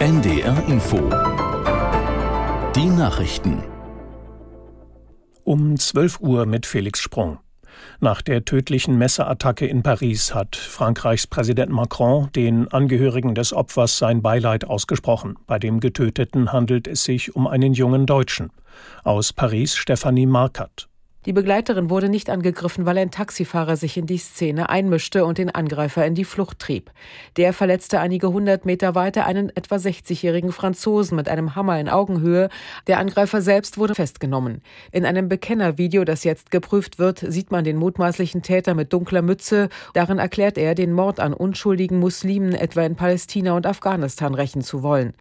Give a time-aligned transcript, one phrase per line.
[0.00, 0.96] NDR Info.
[2.74, 3.62] Die Nachrichten.
[5.44, 7.38] Um 12 Uhr mit Felix Sprung.
[8.00, 14.22] Nach der tödlichen Messerattacke in Paris hat Frankreichs Präsident Macron den Angehörigen des Opfers sein
[14.22, 15.36] Beileid ausgesprochen.
[15.46, 18.52] Bei dem Getöteten handelt es sich um einen jungen Deutschen.
[19.04, 20.89] Aus Paris Stephanie Markert.
[21.26, 25.50] Die Begleiterin wurde nicht angegriffen, weil ein Taxifahrer sich in die Szene einmischte und den
[25.50, 26.90] Angreifer in die Flucht trieb.
[27.36, 32.48] Der verletzte einige hundert Meter weiter einen etwa 60-jährigen Franzosen mit einem Hammer in Augenhöhe.
[32.86, 34.62] Der Angreifer selbst wurde festgenommen.
[34.92, 39.68] In einem Bekennervideo, das jetzt geprüft wird, sieht man den mutmaßlichen Täter mit dunkler Mütze.
[39.92, 44.82] Darin erklärt er, den Mord an unschuldigen Muslimen etwa in Palästina und Afghanistan rächen zu
[44.82, 45.12] wollen.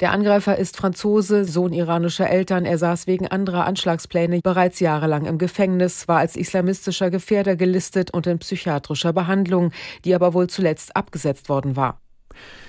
[0.00, 2.64] Der Angreifer ist Franzose, Sohn iranischer Eltern.
[2.64, 8.26] Er saß wegen anderer Anschlagspläne bereits jahrelang im Gefängnis, war als islamistischer Gefährder gelistet und
[8.26, 9.72] in psychiatrischer Behandlung,
[10.04, 12.00] die aber wohl zuletzt abgesetzt worden war.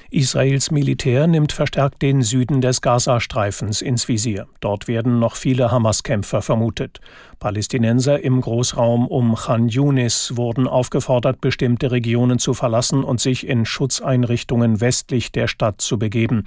[0.09, 4.47] Israels Militär nimmt verstärkt den Süden des Gazastreifens ins Visier.
[4.61, 7.01] Dort werden noch viele Hamas-Kämpfer vermutet.
[7.39, 13.65] Palästinenser im Großraum um Khan Yunis wurden aufgefordert, bestimmte Regionen zu verlassen und sich in
[13.65, 16.45] Schutzeinrichtungen westlich der Stadt zu begeben.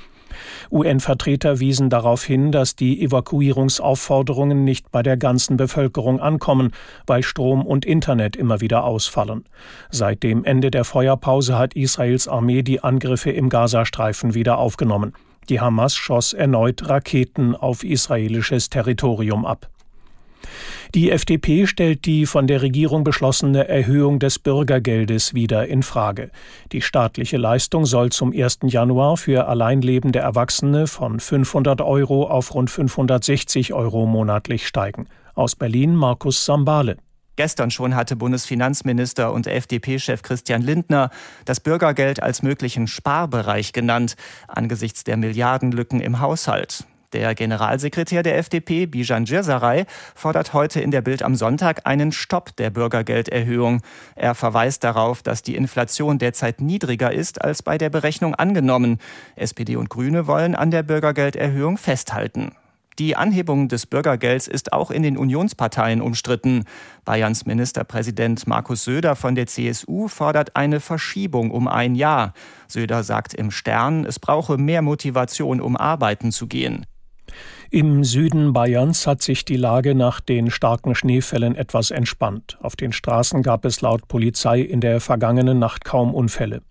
[0.70, 6.70] UN-Vertreter wiesen darauf hin, dass die Evakuierungsaufforderungen nicht bei der ganzen Bevölkerung ankommen,
[7.06, 9.44] weil Strom und Internet immer wieder ausfallen.
[9.90, 15.12] Seit dem Ende der Feuerpause hat Israels Armee die Angriffe im Gazastreifen wieder aufgenommen.
[15.50, 19.68] Die Hamas schoss erneut Raketen auf israelisches Territorium ab.
[20.94, 26.30] Die FDP stellt die von der Regierung beschlossene Erhöhung des Bürgergeldes wieder in Frage.
[26.72, 28.60] Die staatliche Leistung soll zum 1.
[28.64, 35.06] Januar für alleinlebende Erwachsene von 500 Euro auf rund 560 Euro monatlich steigen.
[35.34, 36.96] Aus Berlin Markus Sambale.
[37.36, 41.10] Gestern schon hatte Bundesfinanzminister und FDP-Chef Christian Lindner
[41.44, 44.16] das Bürgergeld als möglichen Sparbereich genannt,
[44.48, 46.84] angesichts der Milliardenlücken im Haushalt.
[47.12, 52.54] Der Generalsekretär der FDP, Bijan Girsaray, fordert heute in der Bild am Sonntag einen Stopp
[52.56, 53.82] der Bürgergelderhöhung.
[54.14, 58.98] Er verweist darauf, dass die Inflation derzeit niedriger ist als bei der Berechnung angenommen.
[59.34, 62.52] SPD und Grüne wollen an der Bürgergelderhöhung festhalten.
[63.00, 66.64] Die Anhebung des Bürgergelds ist auch in den Unionsparteien umstritten.
[67.06, 72.34] Bayerns Ministerpräsident Markus Söder von der CSU fordert eine Verschiebung um ein Jahr.
[72.68, 76.84] Söder sagt im Stern, es brauche mehr Motivation, um arbeiten zu gehen.
[77.72, 82.58] Im Süden Bayerns hat sich die Lage nach den starken Schneefällen etwas entspannt.
[82.60, 86.62] Auf den Straßen gab es laut Polizei in der vergangenen Nacht kaum Unfälle.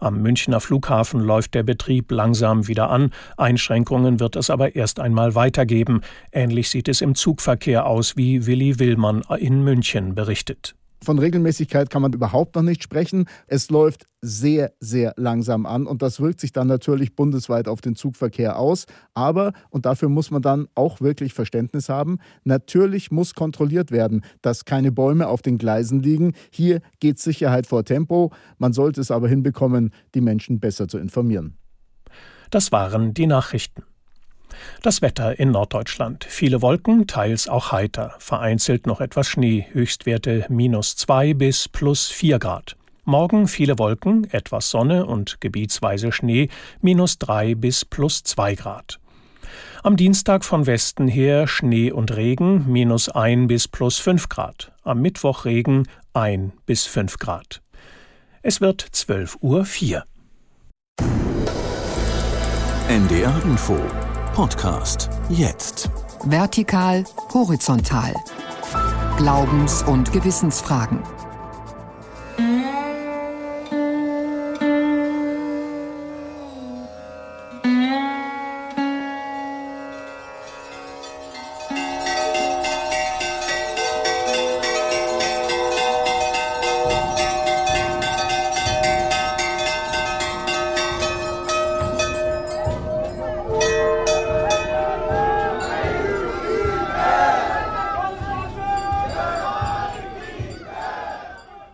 [0.00, 3.12] Am Münchner Flughafen läuft der Betrieb langsam wieder an.
[3.36, 6.00] Einschränkungen wird es aber erst einmal weitergeben.
[6.32, 10.74] Ähnlich sieht es im Zugverkehr aus, wie Willi Willmann in München berichtet.
[11.02, 13.26] Von Regelmäßigkeit kann man überhaupt noch nicht sprechen.
[13.46, 17.94] Es läuft sehr, sehr langsam an und das wirkt sich dann natürlich bundesweit auf den
[17.94, 18.86] Zugverkehr aus.
[19.14, 24.64] Aber, und dafür muss man dann auch wirklich Verständnis haben, natürlich muss kontrolliert werden, dass
[24.64, 26.32] keine Bäume auf den Gleisen liegen.
[26.50, 28.32] Hier geht Sicherheit vor Tempo.
[28.58, 31.56] Man sollte es aber hinbekommen, die Menschen besser zu informieren.
[32.50, 33.84] Das waren die Nachrichten.
[34.82, 36.24] Das Wetter in Norddeutschland.
[36.28, 38.14] Viele Wolken, teils auch heiter.
[38.18, 39.66] Vereinzelt noch etwas Schnee.
[39.72, 42.76] Höchstwerte minus zwei bis plus vier Grad.
[43.04, 46.48] Morgen viele Wolken, etwas Sonne und gebietsweise Schnee,
[46.82, 48.98] minus drei bis plus zwei Grad.
[49.82, 54.72] Am Dienstag von Westen her Schnee und Regen, minus ein bis plus fünf Grad.
[54.82, 57.62] Am Mittwoch Regen, ein bis fünf Grad.
[58.42, 59.64] Es wird zwölf Uhr.
[59.64, 60.04] vier.
[62.88, 63.78] NDR Info
[64.38, 65.10] Podcast.
[65.28, 65.90] Jetzt.
[66.26, 67.02] Vertikal,
[67.34, 68.14] horizontal.
[69.16, 71.00] Glaubens- und Gewissensfragen.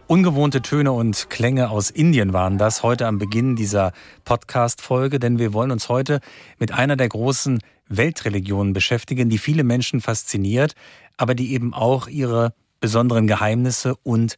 [0.07, 3.93] Ungewohnte Töne und Klänge aus Indien waren das heute am Beginn dieser
[4.27, 6.21] Podcast-Folge, denn wir wollen uns heute
[6.59, 10.75] mit einer der großen Weltreligionen beschäftigen, die viele Menschen fasziniert,
[11.17, 14.37] aber die eben auch ihre besonderen Geheimnisse und